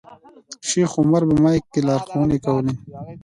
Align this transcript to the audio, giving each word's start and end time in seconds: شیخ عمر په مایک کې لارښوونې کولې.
شیخ 0.67 0.91
عمر 1.01 1.21
په 1.29 1.35
مایک 1.43 1.63
کې 1.71 1.79
لارښوونې 1.87 2.37
کولې. 2.45 2.73